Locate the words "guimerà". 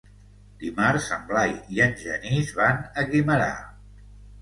3.15-3.55